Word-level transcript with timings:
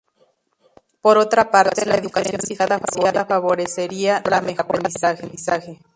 Por 0.99 1.19
otra 1.19 1.51
parte, 1.51 1.85
la 1.85 1.93
educación 1.97 2.41
diferenciada 2.41 3.23
favorecería 3.23 4.23
la 4.27 4.41
mejora 4.41 4.79
del 4.89 5.05
aprendizaje. 5.05 5.77